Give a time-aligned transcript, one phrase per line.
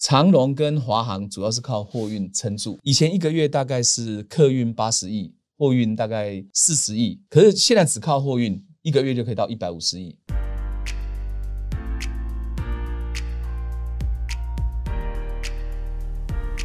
[0.00, 10.16] 长荣跟华航主要是靠货运撑住，以前一个月大概是客运八十亿，货运大概四十亿，可是现在只靠货运，一个月就可以到一百五十亿。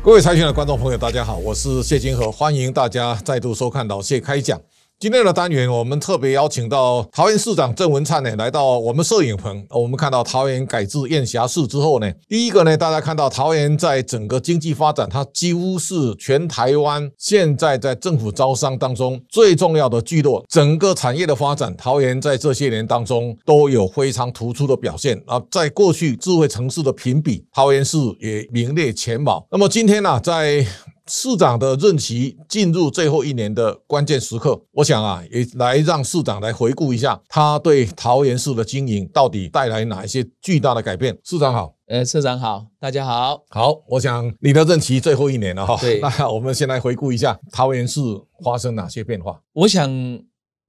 [0.02, 4.62] 各位财讯的观众朋友，大家好，我是谢金河，欢迎大家再度收看老谢开讲。
[4.98, 9.68] 今天的单元，我们特别邀请到桃园市长郑文灿呢，来到我们摄影棚。
[9.70, 20.46] 我们看到桃园改制燕霞市之后呢，第一个呢，大家看到桃园在整个经济发展，它几乎是全台湾现在在政府招商当中最重要的聚落。
[20.48, 25.40] 整个产业的发展，桃园在这些年当中都有非常突出的表现啊。
[25.52, 29.46] 在过去智慧城市的评比，桃园市也名列前茅。
[29.52, 30.66] 那么今天呢，在
[31.08, 41.16] 市长的任期进入最后一年的关键时刻，我想啊，也来让市长来回顾一下他对桃园市的经营到底带来哪一些巨大的改变。
[41.24, 43.44] 市长好，呃，社长好，大家好。
[43.50, 45.78] 好，我想你的任期最后一年了哈。
[45.80, 48.02] 对， 那我们先来回顾一下桃园市
[48.44, 49.40] 发生哪些变化。
[49.54, 49.88] 我想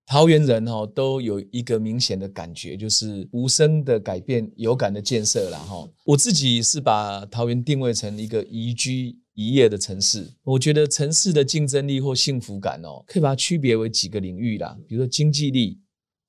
[0.04, 5.88] 桃园人哈都有一个明显的感觉，就是无声的改变，有感的建设了哈。
[6.04, 9.16] 我自己是把桃园定位成一个宜居。
[9.36, 15.78] 一夜的城市，我觉得城市的竞争力或幸福感哦，可以把它区别为几个领域啦，比如说经济力、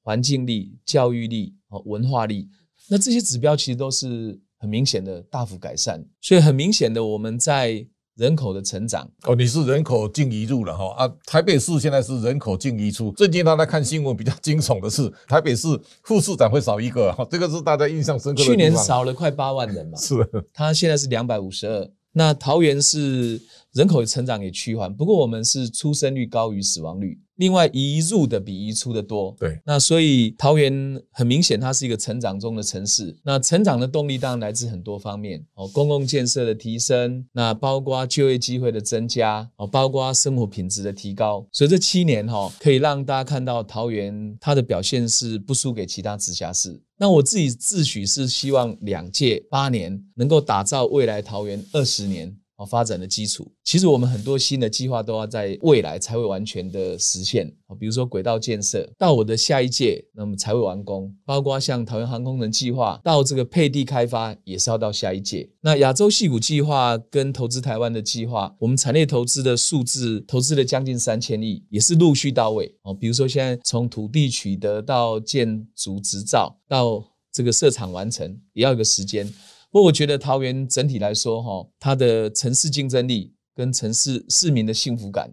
[0.04, 2.50] 环境力、教育力、哦文化力，
[2.90, 6.06] 那这些指标其实都是很明显的大幅改善。
[6.22, 13.14] 所以很明显的，我们在人口的成长哦，你是人口净移入了哈啊，台北市现在是人口净移出。
[13.14, 15.68] 最近大家看新闻比较惊悚的是，台北市
[16.04, 18.50] 副市长会少一个哈，这个是大家印象深刻的。
[18.50, 20.16] 去年少了快八万人嘛， 是，
[20.52, 21.90] 他现在是两百五十二。
[22.18, 23.40] 那桃园是
[23.74, 27.16] 人口的成长也趋缓，不过我们是出生率高于死亡率。
[27.36, 29.62] 另外移入的比移出的多，对。
[29.64, 33.16] 那所以桃园很明显，它是一个成长中的城市。
[33.24, 41.46] 那成长的动力当然来自很多方面哦，公共建设的提升，那包括就业机会的增加哦，包括生活品质的提高。
[41.52, 46.82] 所以这七年哈，可以让大家看到桃园它的表现是不输给其他直辖市。
[47.00, 52.36] 那我自己自诩是希望两届八年能够打造未来桃园二十年。
[52.58, 57.48] 好发展的基础，其实我们很多新的计划都要在未来才会完全的实现。
[57.80, 61.16] 比如说轨道建设，到我的下一届，那么才会完工。
[61.24, 65.48] 包括像桃园航空城计划，到这个配地开发也是要到下一届。
[65.62, 72.76] 那亚洲矽谷计划跟投资台湾的计划，我们产业投资的数字投资了将近三千亿，也是陆续到位。
[72.82, 79.32] 哦，比如说现在从土地取得到建筑执照，到这个设厂完成，也要一个时间。
[79.78, 85.32] 不过我觉得桃园整体来说，哈，它的城市竞争力跟城市市民的幸福感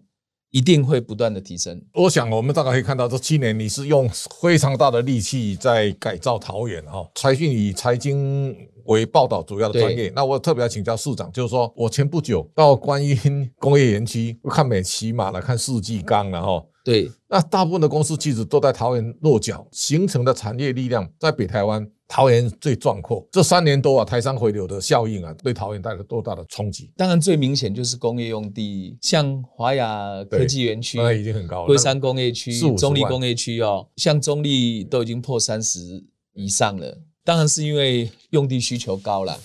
[0.50, 1.82] 一定会不断的提升。
[1.94, 4.06] 我想我们大概可以看到，这七年你是用
[4.42, 7.10] 非常大的力气在改造桃园，哈。
[7.14, 16.62] 财讯以财经为报道主要的专业，那我特别要请教市长，就是说我前不久到观音工业园区看美琪玛了，看世纪钢了，哈。
[16.84, 21.88] 对，那大部分的公司其实都在桃园落脚，形成的产业力量在北台湾。
[22.06, 26.92] 桃园最壮阔，这三年多啊，台商回流的效应啊，对桃园带来多大的冲击？
[26.96, 31.66] 当然最明显就是工业用地，像华亚科技园区，那已经很高了。
[31.66, 36.04] 龟山工业区、中立工业区哦，像中立都已经破三十
[36.34, 37.00] 以上了。
[37.24, 39.40] 当然是因为用地需求高了，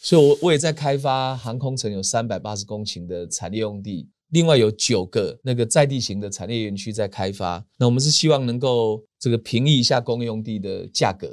[0.00, 7.62] 所以我我也在开发航空城，有三百八十公顷的产业用地，另外有九个那个在地型的产业园区在开发。
[7.76, 11.28] 那我们是希望能够这个平抑一下工业用地的价格。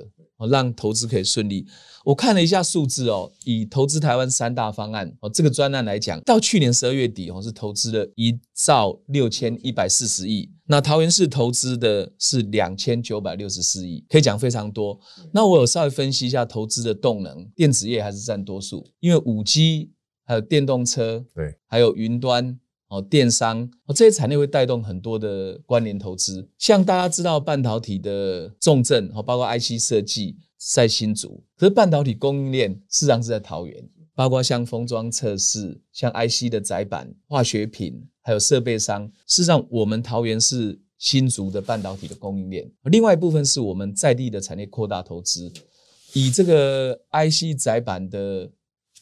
[0.47, 1.65] 让投资可以顺利。
[2.03, 10.49] 我看了一下数字哦，以投资台湾三大方案哦这个专案来讲，到去年十二月底哦是投资了一兆六千一百四十亿。
[10.65, 14.99] 那桃园市投资的是两千九百六十四亿，可以讲非常多。
[15.31, 19.91] 那我有稍微分析一下投资的动能，电子业还是占多数，因为五 G
[20.25, 22.57] 还有电动车，对，还有云端。
[22.91, 26.45] 哦，电商哦，这些产业会带动很多的关联投资。
[26.57, 33.81] 像大家知道半导体的重镇，哦，包括 IC 设计在新竹，可是半导体供应链事实上是在桃园，
[34.13, 39.07] 包括像封装测试、像 IC 的载板、化学品，还有设备商。
[39.25, 42.69] 事实上，我们桃园是新竹的半导体的供应链。
[42.83, 45.49] 另外一部分是我们在地的产业扩大投资，
[46.11, 48.51] 以这个 IC 载板的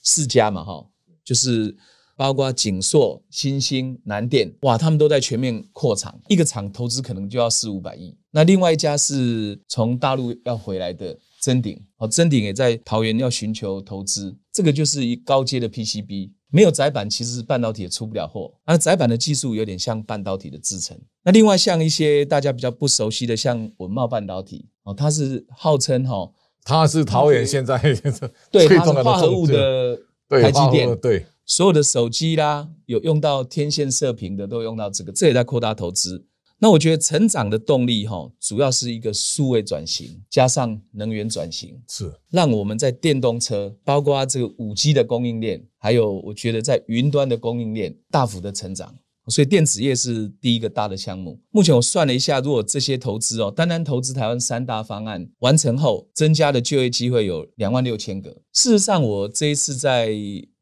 [0.04, 0.86] 四家嘛，哈，
[1.26, 1.76] 就是。
[2.20, 8.14] 包括景硕、新兴、南电，哇，他们都在全面扩厂，一个厂投资可能就要四五百亿。
[8.30, 18.54] 那另外一家是从大陆要回来的臻鼎，哦，臻鼎也在桃园要寻求投资，这个就是一高阶的 PCB，没有载板，其实半导体也出不了货。
[18.68, 21.00] 那载板的技术有点像半导体的制程。
[21.24, 26.30] 那另外像一些大家比较不熟悉的，像稳懋半导体，哦，它是号称哈，
[26.66, 27.78] 它是桃园现在
[28.52, 29.98] 对，它是化合物的。
[30.30, 36.24] 台积电，对，所有的手机啦，有用到天线射频的，都用到这个，这也在扩大投资。
[36.60, 48.94] 那我觉得成长的动力哈，主要是一个数位转型，加上能源转型，是让我们在电动车，包括这个五 G 的供应链，还有我觉得在云端的供应链大幅的成长。
[49.28, 51.40] 所以电子业是第一个大的项目。
[51.50, 58.30] 目前我算了一下，如果这些投资哦，单单投资台湾三大方案完成后，增加的就业机会有两万六千个。
[58.54, 60.12] 事实上，我这一次在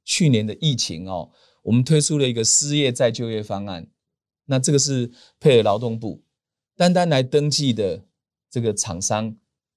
[0.07, 1.29] 去年的疫情哦，
[1.63, 3.85] 我们推出了一个失业再就业方案。
[4.45, 6.23] 那这个是配合劳动部，
[6.77, 8.05] 单单来登记的
[8.49, 9.35] 这个厂商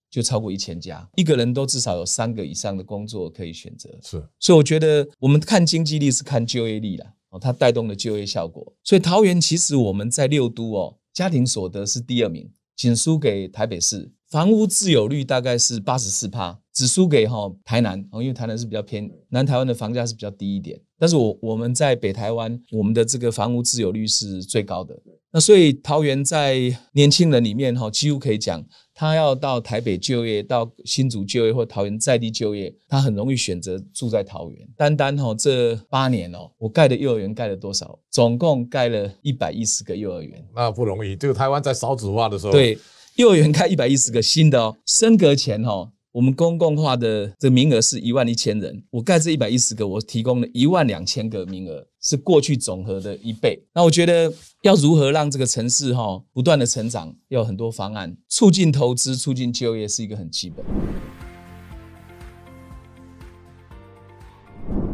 [0.09, 3.91] 就超过一千家，一个人都至少有三个以上的工作可以选择。
[4.00, 8.73] 是，所以我觉得我们看经济力是看就业力啦，哦，它带动了就业效果。
[8.85, 14.12] 所以桃园其实我们在六都哦，家庭所得是第二名，仅输给台北市。
[14.29, 20.81] 房屋自有率大概是八十四趴，只输给哈台南哦，因为台南是比较偏南台湾的房价是比较低一点。
[20.99, 24.94] 但是我我们在北台湾，我们的这个房屋自有率是最高的。
[25.32, 26.61] 那所以桃园在
[26.93, 34.69] 年轻人里面哈，几乎可以讲，他要到台北就业、到新竹就业或桃园在地就业，他很容易选择住在桃园。
[34.76, 37.99] 单单哈这八年哦，我盖的幼儿园盖了多少？
[38.11, 40.44] 总共盖了一百一十个幼儿园。
[40.55, 42.78] 那不容易，就台湾在少子化的时候，对。
[43.17, 53.62] 幼儿园开一百一十个新的哦，升格前哦，我们公共化的这名额是一万一千人，我盖这一百一十个，我提供了一万两千个名额，是过去总和的一倍。
[53.73, 60.65] 那我觉得要如何让这个城市哈不断的成长，要很多方案，促进投资、促进就业是一个很基本。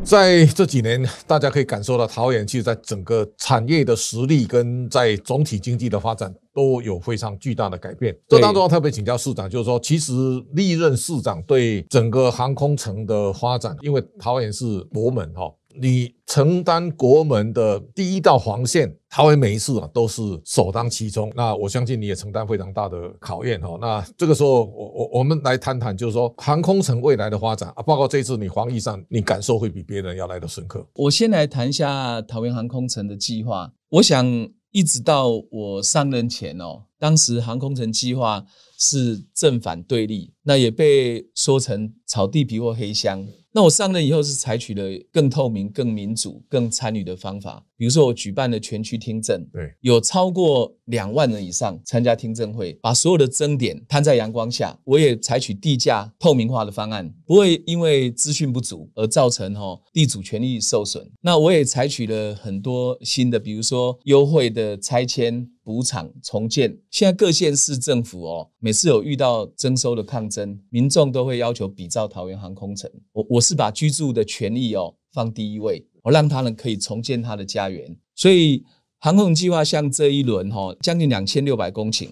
[0.07, 8.17] 在这几年，大家可以感受到桃园其实在整个产业的实力跟在总体经济的发展都有非常巨大的改变。
[8.29, 10.13] 这当中要特别请教市长，就是说，其实
[10.53, 15.53] 历任市长对整个航空城的发展，因为桃园是国门哈。
[15.81, 21.33] 你承担国门的第一道防线，桃园每一次啊都是首当其冲。
[21.37, 23.77] 那我相信你也承担非常大的考验哈。
[23.81, 30.87] 那这个时候，我我我们来谈谈，就是说航空城未来的发展啊，包括这次你防疫上，你感受会比别人要来得深刻。
[30.95, 33.73] 我先来谈一下桃园航空城的计划。
[33.89, 34.27] 我想
[34.73, 38.45] 一直到我上任前哦，当时航空城计划
[38.79, 43.27] 是正反对立，那也被说成炒地皮或黑箱。
[43.53, 47.65] 那我上任以后是采取了更透明、更民主、更参与的方法。
[47.75, 54.79] 比如说，我举办了全区听证，对，有超过两万人以上参加听证会，把所有的争点摊在阳光下。
[54.85, 61.11] 我也采取地价透明化的方案，不会因为资讯不足而造成哈地主权利受损。
[61.23, 66.79] 那我也采取了很多新的，比如说优惠的拆迁补偿重建。
[66.93, 72.89] 现在各县市政府哦，每次有遇到征收的抗争，民众都会要求比照桃园航空城。
[73.11, 75.85] 我我是把居住的权益哦放第一位。
[76.05, 78.65] 我让他们可以重建他的家园，所以
[79.01, 82.11] 航空计划像这一轮哈，将近两千六百公顷，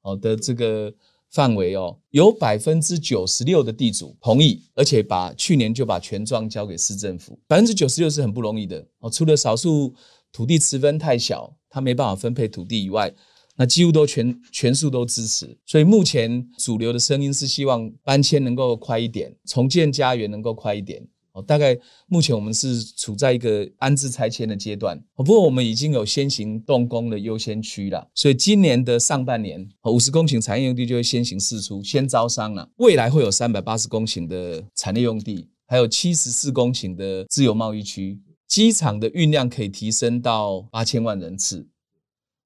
[0.00, 0.90] 好的这个
[1.30, 9.10] 范围哦，有百分之九十六的地主同意，而且把去年就把权状交给市政府，百分之九十六是很不容易的哦。
[9.10, 9.92] 除了少数
[10.32, 13.12] 土地持分太小，他没办法分配土地以外，
[13.56, 15.58] 那几乎都全全数都支持。
[15.66, 21.06] 所以目前主流的声音是希望搬迁能够快一点，重建家园能够快一点。
[21.32, 32.68] 哦大概目前我们是处在一个安置拆迁的阶段，不过我们已经有先行动工的优先区了，所以今年的上半年，五十公顷产业用地就会先行释出，先招商了。
[32.78, 41.68] 未来会有三百八十公顷的产业用地，还有七十四公顷的自由贸易区，机场的运量可以提升到八千万人次。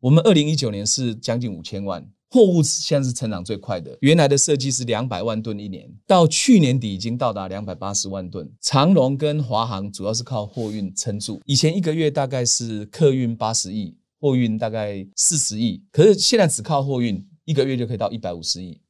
[0.01, 2.11] 我们二零一九年是将近五千万。
[2.29, 8.51] 货物现在是成长最快的，原来的设计是两百万吨一年，到去年底已经到达两百八十万吨。
[8.59, 18.81] 长龙跟华航主要是靠货运撑住，以前一个月大概是客运八十亿，货运大概四十亿，可是现在只靠货运，一个月就可以到一百五十亿。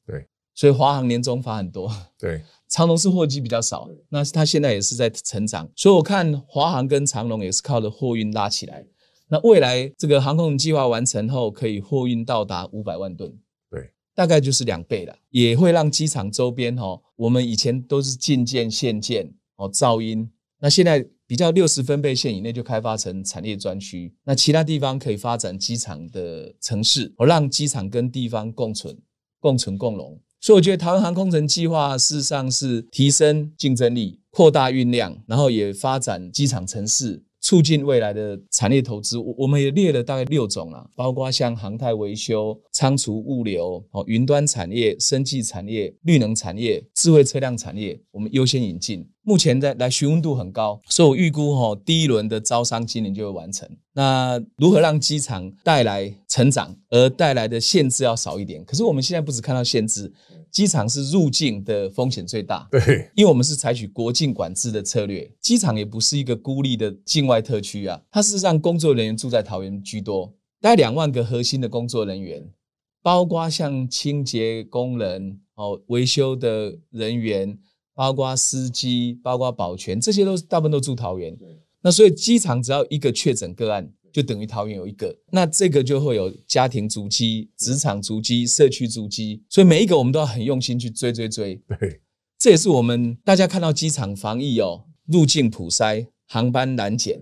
[0.54, 1.90] 对，所以华航年终发很多。
[2.18, 8.86] 对，长龙是货机比较少，那它现在也是在成长，所以我看华航跟长龙也是靠着货运拉起来。
[9.28, 13.32] 那未来这个航空计划完成后，可以货运到达五百万吨，
[13.70, 20.30] 对，大概就是两倍了，也会让机场周边哦，我们以前都是近建、现建哦，噪音，
[20.60, 28.94] 那现在比较六十分贝线以内就开发成产业专区，那其他地方可以发展机场的城市，哦，让机场跟地方共存、
[29.40, 30.20] 共存共荣。
[30.42, 37.22] 所以我觉得台湾航空城计划事实上是提升竞争力、扩大运量，然后也发展机场城市。
[37.44, 49.04] 促进未来的产业投资，我我们也列了大概六种啊，包括像航太维修、仓储物流、哦云端产业、生技产业、绿能产业、智慧车辆产业，我们优先引进。
[49.24, 53.68] 目前在来询问度很高，所以我预估哈，第一轮的招商今年就会完成。
[53.92, 58.64] 那如何让机场带来成长，而带来的限制要少一点？
[58.64, 60.12] 可是我们现在不只看到限制，
[60.50, 62.66] 机场是入境的风险最大。
[62.68, 72.44] 对，因为我们是采取国境管制的策略，机场也不是一个孤立的境外特区啊，它事实上工作人员住在桃园居多，大概两万个核心的工作人员，
[73.02, 77.56] 包括像清洁工人、哦维修的人员。
[77.94, 81.36] 包括司机，包括保全，这些都是大部分都住桃园。
[81.82, 85.14] 那所以机场只要一个确诊个案，就等于桃园有一个。
[85.30, 91.60] 那这个就会有家庭足迹、职场足迹、社区足迹，所以每一个我们都要很用心去追追追。
[91.80, 92.00] 对，
[92.38, 97.20] 这也是我们大家看到机场防疫哦，入境普筛、航班拦检、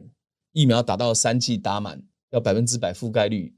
[0.53, 3.55] 疫苗打到三剂打满，要百分之百覆盖率。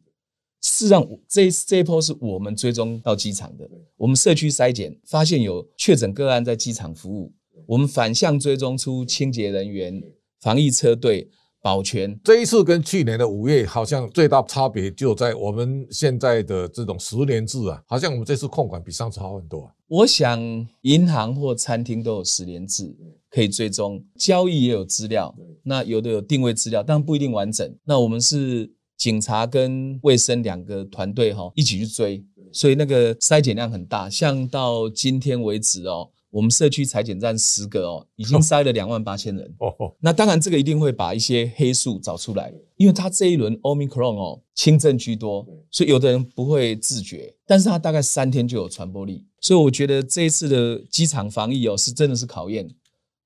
[0.83, 3.71] 事实上，这这一波是我们追踪到机场的。
[3.97, 7.33] 我们社区筛检发现有确诊个案在机场服务，
[7.67, 10.03] 我们反向追踪出清洁人员、
[10.41, 11.31] 防疫车队、
[11.63, 12.19] 保全。
[12.25, 19.73] 这一次跟去年的五月好像最大差别就在我们现在的这种十年制啊，好像我们这次控管比上次好很多啊。
[19.87, 22.93] 我想银行或餐厅都有十年制
[23.31, 27.73] 可以追踪，交易也有资料，那有的有定位资料，但不一定完整。
[27.85, 28.73] 那我们是。
[29.03, 34.09] 警察跟卫生两个团队哈一起去追，所以那个筛检量很大。
[34.09, 39.53] 像到今天为止哦，我们社区裁检站十个哦，已经筛了两万八千人。
[39.59, 49.27] 哦，那当然这个一定会把一些黑数找出来，因为他这一轮 Omicron 哦轻症居多，所以有的人不会自觉，但是他大概三天就有传播力。
[49.41, 52.71] 所以我觉得这一次的机场防疫哦是真的是考验。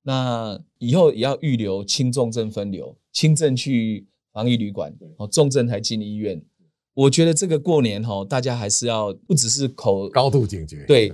[0.05, 4.07] 那以后也要预留轻重症分流，轻症去。
[4.37, 6.39] 防疫旅馆，哦，重症才进医院。
[6.93, 11.11] 我觉得这个过年哈，大家还是要不只是口高度警觉，对，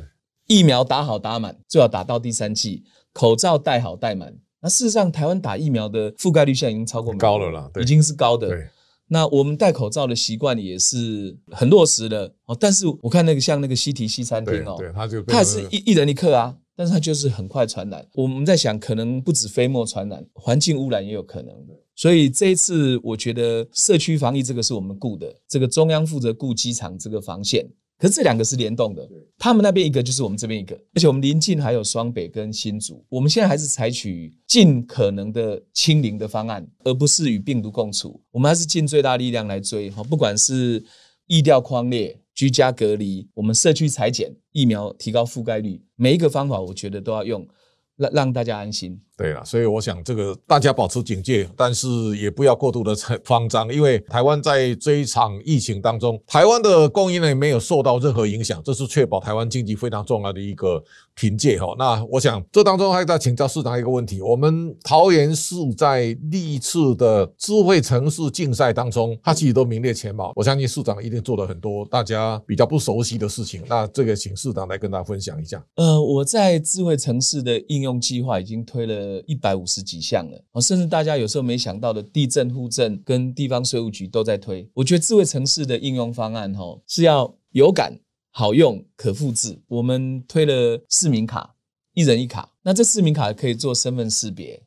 [0.48, 4.36] 疫苗打好打满，最好打到第三剂，口罩戴好戴满。
[4.60, 8.48] 那事实上，台湾打疫苗的覆盖率现在已经超过高了啦，已经是高的。
[8.48, 8.66] 对，
[9.06, 12.56] 那我们戴口罩的习惯也是很落实的哦。
[12.58, 18.04] 但是我看那个像那个西提西餐厅哦，对，他就他还是一一人一客啊，但是它就是很快传染。
[18.14, 21.72] 我们在想，可能不止飞沫传染，环境污染也有可能的。
[21.94, 27.64] 所以这一次，我觉得社区防疫这个是我们顾的，这个中央负责顾机场这个防线，
[28.00, 29.08] 可是这两个是联动的，
[29.38, 40.84] 他们那边一个就是我们这边一个，而且我们临近还有双北跟新竹，我们现在还是采取尽可能的清零的方案，而不是与病毒共处，我们还是尽最大力量来追哈，不管是
[41.28, 47.46] 疫调框列、居家隔离，我们社区裁剪、疫苗提高覆盖率，每一个方法我觉得都要用，
[47.94, 49.00] 让让大家安心。
[49.14, 60.82] 对了，所以我想这个大家保持警戒，但是也不要过度的 慌张，因为台湾在这一场疫情当中，台湾的供应链没有受到任何影响，这是确保台湾经济非常重要的一个
[61.14, 61.74] 凭借哈。
[61.78, 70.32] 那我想这当中还在请教市长一个问题：我们桃园市在历次的智慧城市竞赛当中，它其实都名列前茅。
[70.34, 73.62] 我相信市长一定做了很多大家比较不熟悉的事情。
[73.68, 75.62] 那这个请市长来跟大家分享一下。
[75.76, 79.01] 呃，我在智慧城市的应用计划已经推了。
[79.02, 84.68] 呃一百五十几项了，甚至大家有时候没想到的地震户政跟地方税务局都在推。
[84.74, 87.98] 我觉得智慧城市的应用方案哈是要有感、
[88.30, 89.60] 好用、可复制。
[89.66, 91.54] 我们推了市民卡，
[91.94, 92.52] 一人一卡。
[92.62, 94.62] 那这市民卡可以做身份识别，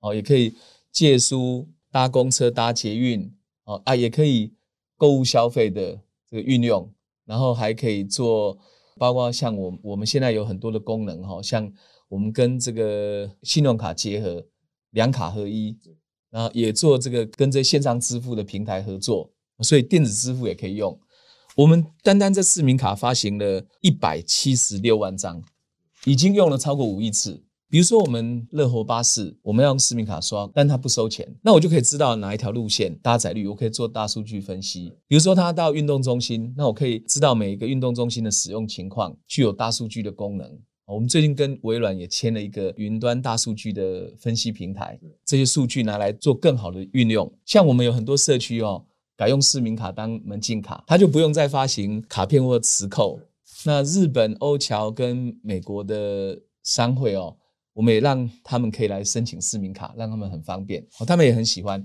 [0.00, 0.54] 哦，也可以
[0.92, 3.34] 借书、搭公车、搭捷运，
[3.64, 4.52] 哦啊，也可以
[4.96, 6.88] 购物消费的这个运用，
[7.24, 8.56] 然后还可以做，
[8.96, 11.72] 包括像我我们现在有很多的功能哈，像。
[12.08, 14.46] 我们跟这个信用卡结合，
[14.90, 15.74] 两卡合一，
[16.28, 21.00] 然后也做这个跟这线上支付的平台合作，所以电子支付也可以用。
[21.56, 25.42] 我们单单这市民卡发行了一百七十六万张，
[26.04, 27.42] 已经用了超过五亿次。
[27.72, 34.92] 比如说我们乐活巴士，我们要用市民卡刷，但它不收钱，那我就可以知道哪一条路线搭载率，我可以做大数据分析。
[35.08, 40.46] 比如说它到运动中心，那我可以知道每一个运动中心的使用情况，具有大数据的功能。
[40.84, 47.32] 我们最近跟微软也签了一个云端大数据的分析平台，这些数据拿来做更好的运用。
[47.46, 48.84] 像我们有很多社区哦，
[49.16, 53.18] 改用市民卡当门禁卡，它就不用再发行卡片或磁扣。
[53.64, 57.34] 那日本欧侨跟美国的商会哦，
[57.74, 61.84] 我们也让他们可以来申请市民卡，让他们很方便，他们也很喜欢。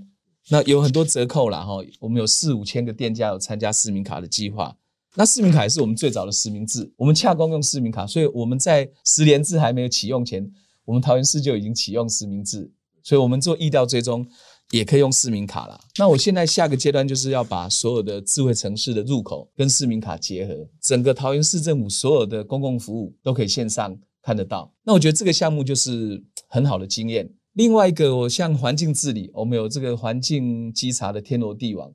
[0.50, 4.76] 那有很多折扣啦哈，我们有四五千个店家有参加市民卡的计划。
[5.14, 10.48] 那市民卡也是我们最早的实名制，我们洽公用市民卡，所以我们在实联制还没有启用前，
[10.84, 12.70] 我们桃园市就已经启用实名制，
[13.02, 14.26] 所以我们做疫调追踪
[14.70, 15.80] 也可以用市民卡了。
[15.98, 24.70] 那我现在下个阶段就是要把所有的智慧城市的入口跟市民卡结合，整个桃园市政府所有的公共服务都可以线上看得到。
[24.84, 27.32] 那我觉得这个项目就是很好的经验。
[27.54, 31.90] 另外一个，我像环境治理，我们有这个环境稽查的天罗地网。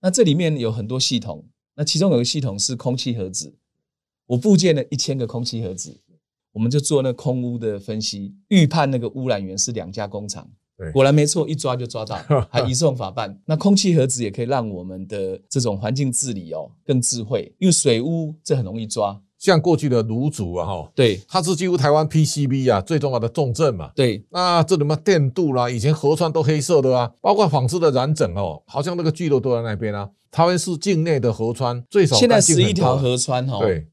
[0.00, 3.54] 那这里面有很多系统，那其中有个系统是空气盒子，
[4.26, 6.00] 我布建了一千个空气盒子，
[6.54, 10.50] 我们就做那空污的分析，预判那个污染源是两家工厂。
[10.92, 12.16] 果然没错，一抓就抓到，
[12.50, 13.40] 还移送法办。
[13.46, 19.22] 那空气盒子也可以让我们的这种环境治理哦更智慧，因为水污这很容易抓。
[19.46, 23.92] 像过去的卤煮啊，哈，对，它是几乎台湾 PCB 啊最重要的重镇嘛。
[23.94, 30.10] 对，那这里面电镀啦，以前河川都黑色的啊，包括纺织的染整哦，好像那个聚落都在那边啊。
[30.32, 33.86] 台湾是境内的河川最少现在十一条河川哈，对，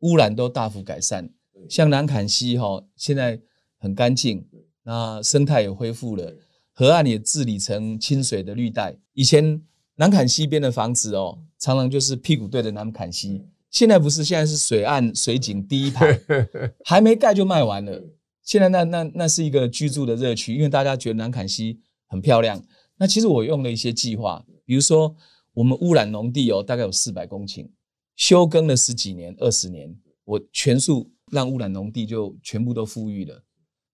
[0.00, 1.30] 污染都大幅改善。
[1.70, 3.40] 像南坎溪哈，现在
[3.78, 4.46] 很干净。
[4.84, 6.34] 那生态也恢复了，
[6.72, 8.96] 河岸也治理成清水的绿带。
[9.14, 9.62] 以前
[9.96, 13.46] 南坎溪边的房子哦，常常就是屁股对着南坎溪。
[13.70, 16.18] 现在不是，现在是水岸水景第一排，
[16.84, 18.02] 还没盖就卖完了。
[18.42, 22.62] 现在那那那是一个居住的热区，因为大家觉得南坎西很漂亮。
[22.96, 25.14] 那其实我用了一些计划，比如说
[25.52, 27.68] 我们污染农地哦，大概有四百公顷，
[28.16, 29.94] 休耕了十几年、二十年，
[30.24, 33.44] 我全数让污染农地就全部都富裕了。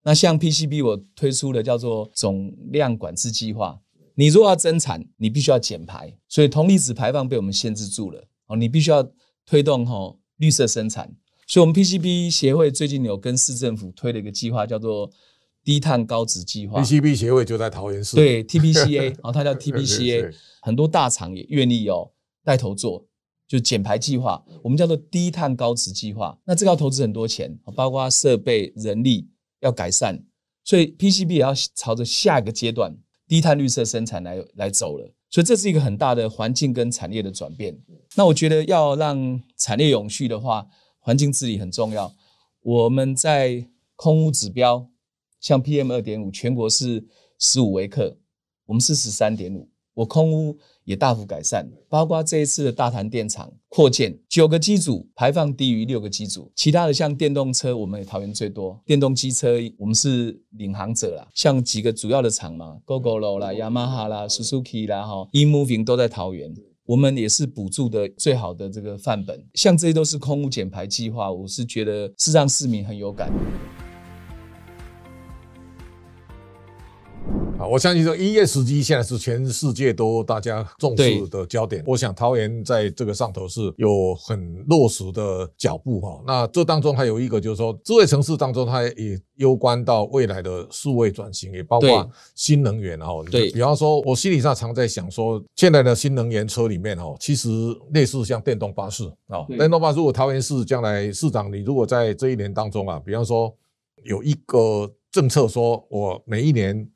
[0.04, 3.81] 那像 PCB，我推出的叫做总量管制计划。
[4.14, 8.23] 你如果要增产，你必须要减排，所以铜离子排放被我们限制住了。
[8.47, 9.02] 哦，你必须要
[9.47, 11.15] 推动哈绿色生产。
[11.47, 15.11] 所以，我们 PCB 协会最近有跟市政府推了一个计划，叫做
[15.63, 16.83] 低碳高值计划。
[16.83, 18.17] PCB 协会就在桃园市。
[18.17, 22.11] 对，TPCA， 哦，它叫 TPCA，很多大厂也愿意哦
[22.43, 23.07] 带头做，
[23.47, 26.39] 就减排计划，我们叫做低碳高值计划。
[26.45, 29.29] 那这个要投资很多钱，包括设备、人力。
[29.61, 30.23] 要改善，
[30.63, 32.95] 所以 PCB 也要朝着下一个阶段
[33.27, 35.11] 低碳绿色生产来来走了。
[35.35, 37.76] 所以这是一个很大的环境跟产业的转变。
[38.14, 40.64] 那我觉得要让产业永续的话，
[41.00, 42.14] 环境治理很重要。
[42.61, 44.88] 我们在空污指标，
[45.41, 47.05] 像 PM 二点五，全国是
[47.41, 48.17] 十五微克，
[48.67, 49.69] 我们是十三点五。
[49.95, 66.54] 我空污也大幅改善，包括这一次的大潭电厂扩建，九个机组排放低于六个机组，其他的像电动车，我们也桃园最多，电动机车我们是领航者啦，像几个主要的厂嘛，Gogoro 啦、雅马哈啦、Suzuki 啦、哈、E-Moving 都在桃园，
[66.85, 73.32] 我们也是补助的最好的这个范本，像这些都是空污减排计划，我是觉得是让市民很有感。
[77.65, 81.83] 啊，我相信说 ESG 现在是全世界都大家重视的焦点。
[81.87, 86.23] 我想桃园在这个上头是有很落实的脚步哈。
[86.27, 93.07] 那这当中还有一个就是说，智慧城市当中它也攸关到未来的数位转型，也包括新能源哈。
[93.31, 97.49] 对，比方说，我心理上常在想说，现在的新能源车里面哈，其实
[97.95, 103.55] 类似像电动巴士啊，电动巴士如果桃园市将来市长，你如果在这一年当中啊，比方说
[104.03, 106.87] 有一个政策说，我每一年。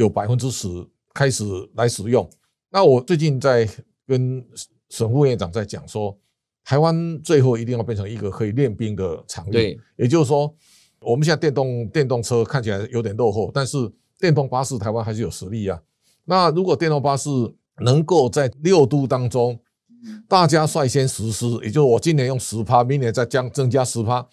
[0.00, 0.66] 有百分之十
[1.12, 2.26] 开始来使用，
[2.70, 3.68] 那我最近在
[4.06, 4.42] 跟
[4.88, 6.18] 沈副院长在讲说，
[6.64, 9.50] 台湾最后一定要变成一个可以练兵的场域。
[9.50, 10.54] 对，也就是说，
[11.00, 13.76] 我们现在电动电动车看起来有点落后，但是
[14.18, 15.78] 电动巴士台湾还是有实力啊。
[16.24, 17.28] 那如果电动巴士
[17.82, 19.60] 能够在六都当中，
[20.26, 24.26] 大家率先实施，也就是我今年用十趴，明年再将增加十趴，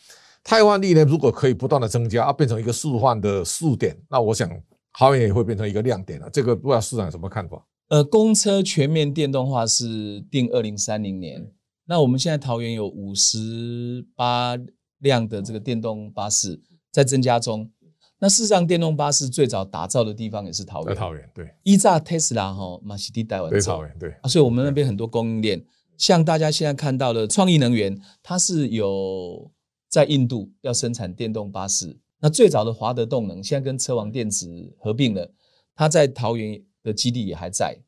[0.45, 4.49] 台湾力呢如果可以不断的增加，啊，变成一个示范的试点，那我想。
[4.97, 7.63] 桃园也会变成一个亮点了，这个不知道市长有什么看法？
[7.89, 11.51] 呃，公车全面电动化是定二零三零年，
[11.85, 14.57] 那我们现在桃园有五十八
[14.97, 16.59] 辆的这个电动巴士
[16.91, 17.69] 在增加中。
[18.17, 20.95] 那事实上，电动巴士最早打造的地方也是桃园。
[20.95, 25.63] 桃园对，依炸 Tesla 哈，马西蒂带完桃园对啊，所以我们那边很多供应链，
[25.95, 29.51] 像大家现在看到的创意能源，它是有
[29.87, 31.99] 在印度要生产电动巴士。
[32.19, 34.47] 那最早的华德动能现在跟车王电子
[34.79, 35.31] 合并了，
[35.75, 37.79] 它在桃园的基地也还在。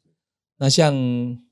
[0.57, 0.93] 那像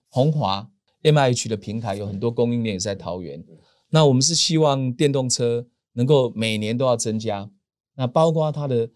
[0.09, 0.69] 宏华
[1.01, 3.43] MIH 的平台有很多供应链也在桃园。
[3.89, 7.49] 那我们是希望电动车能够每年都要增加，
[7.95, 8.89] 那包括它的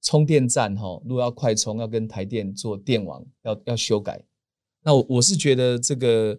[0.00, 4.24] 充电站哈，如果要快充，要跟台电做电网要要修改。
[4.82, 6.38] 那我我是觉得这个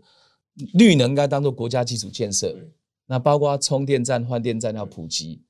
[0.74, 2.58] 绿能应该当做国家基础建设，
[3.06, 5.44] 那包括充电站、换电站要普及。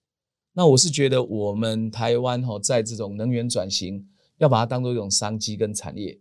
[0.54, 4.06] 那我是觉得，我们台湾哈，在这种能源转型，
[4.40, 6.14] 要把它当做一种商机跟产业。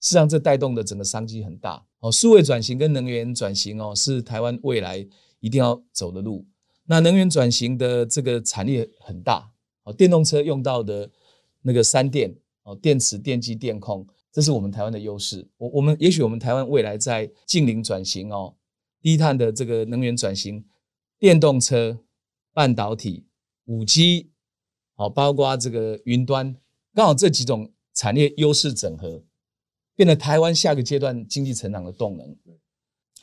[0.00, 2.10] 事实上，这带动的整个商机很大哦。
[2.10, 5.06] 数位转型跟能源转型哦，是台湾未来
[5.40, 6.46] 一定要走的路。
[6.84, 9.50] 那能源转型的这个产业很大
[9.84, 11.10] 哦，电动车用到的
[11.62, 15.46] 那个三电哦，电池、电机、电控，这是我们台湾的优势。
[15.58, 18.54] 我我们也许我们台湾未来在净零转型哦，
[19.02, 20.64] 低碳的这个能源转型，
[21.18, 21.98] 电动车、
[22.52, 23.25] 半导体。
[23.66, 24.30] 五 G，
[24.94, 26.56] 好，包括这个云端，
[26.94, 29.22] 刚好这几种产业优势整合，
[29.94, 32.36] 变得台湾下个阶段经济成长的动能。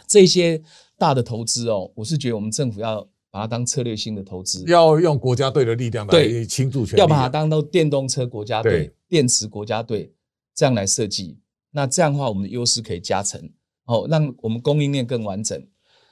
[0.08, 0.62] 这些
[0.98, 10.14] 大的投资哦，我是觉得我们政府要把它当策略性的投资，要用国家队的力量来倾注全力，要把它当做电动车国家队、电池国家队
[10.54, 11.40] 这样来设计。
[11.72, 13.50] 那这样的话，我们的优势可以加成，
[13.86, 15.66] 哦，让我们供应链更完整。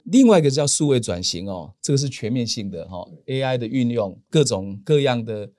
[0.04, 5.50] 另外一个叫数位转型哦，这个是全面性的哈，AI 的运用，各种各样的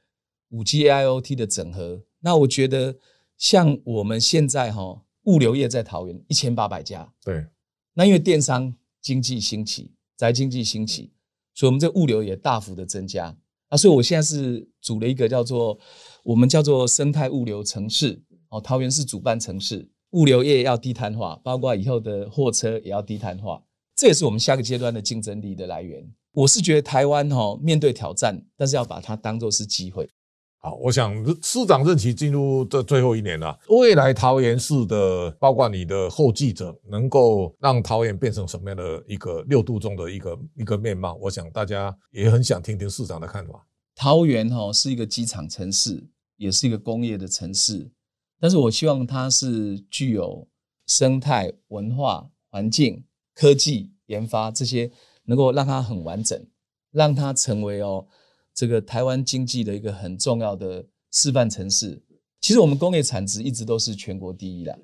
[0.49, 2.03] 五 G AIoT 的整合。
[2.19, 2.95] 那我觉得
[3.37, 7.45] 像我们现在哈，物流业在桃园一千八百家，对。
[7.93, 11.11] 那因为电商经济兴起，宅经济兴起，
[11.53, 13.37] 所以我们这物流也大幅的增加。
[13.69, 15.79] 啊，所以我现在是组了一个叫做
[16.23, 23.63] 我们叫做生态物流城市哦，桃园是主办城市，物流业要低碳化，包括以后的货车也要低碳化。
[23.95, 26.03] 这也是我们下个阶段的竞争力的来源。
[26.31, 30.09] 我是觉得台湾哈面对挑战，但是要把它当做是机会。
[30.57, 41.15] 好，我想市长任期进入这最后一年了，未来桃园市的，包括你的后继者，能够让桃园变成什么样的一个六度中的一个一个面貌？
[41.15, 43.67] 我想大家也很想听听市长的看法。
[43.93, 47.91] 桃园哈是一个机场城市，也是一个工业的城市，
[48.39, 50.47] 但是我希望它是具有
[50.87, 53.03] 生态、文化、环境。
[53.33, 54.91] 科技研发这些
[55.25, 56.45] 能够让它很完整，
[56.91, 58.05] 让它成为哦
[58.53, 62.03] 这个台湾经济的一个很重要的示范城市。
[62.39, 64.77] 其实我们工业产值一直都是全国第一的。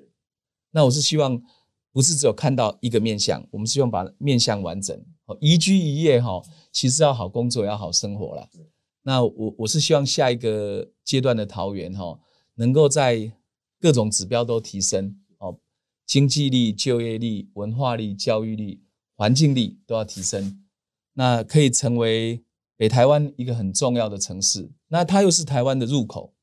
[0.70, 1.40] 那我是希望
[1.92, 4.98] 不是只有看到一个面向，我们希望把面向完整。
[5.40, 8.48] 宜居宜业哈，其实要好工作，要好生活了。
[9.02, 12.18] 那我我是希望下一个阶段的桃园哈，
[12.54, 13.32] 能够在
[13.78, 15.16] 各种指标都提升。
[16.10, 18.82] 经济力、就业力、文化力、教育力、
[19.14, 20.64] 环境力都要提升，
[21.12, 22.42] 那可以成为
[22.76, 24.72] 北台湾一个很重要的城市。
[24.88, 26.34] 那它又是台湾的入口，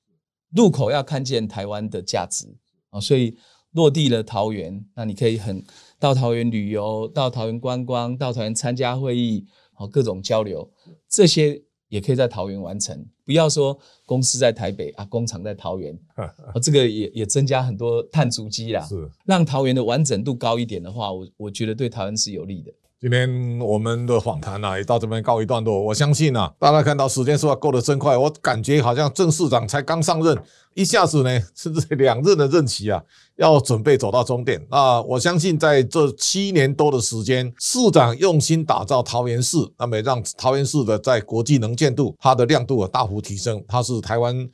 [0.55, 2.55] 入口要看见台湾的价值
[2.91, 3.37] 啊，所以
[3.71, 5.61] 落地了桃园，那你可以很
[5.99, 10.71] 到桃园旅游，到桃园观光，到桃园参加会议，好各种交流，
[11.09, 11.61] 这些。
[11.89, 15.95] 也可以在桃园完成，不要说公司在台北啊，工厂在桃园，
[16.63, 18.81] 这个也也增加很多碳足迹啦。
[18.81, 22.71] 是，让桃园的完整度高一点的话，我我觉得对台湾是有利的。
[22.99, 25.79] 今天我们的访谈呢，也到这边告一段落。
[25.79, 30.35] 我相信啊，大家看到时间说过得真快，我感觉好像郑市长才刚上任，
[30.73, 32.99] 一下子呢，甚至两任的任期啊，
[33.35, 34.59] 要准备走到终点。
[34.71, 44.49] 那我相信在这七年多的时间，市长用心打造桃园市，那么让桃园市的在国际能见度，它的亮度啊大幅提升，它是台湾。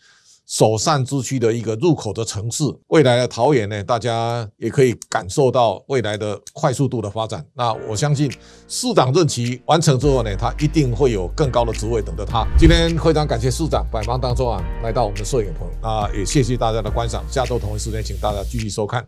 [0.46, 7.44] 首善之区的一个入口的城市，未来的桃园呢，大家也可以感受到未来的快速度的发展。
[7.54, 8.30] 那我相信
[8.68, 12.46] 市长任期完成之后呢，他一定会有更高的职位等着他。
[12.58, 17.24] 今天非常感谢市长百忙当中啊来到我们的摄影棚，那也谢谢大家的观赏。
[17.32, 19.02] 下周同一时间，请大家继续收看。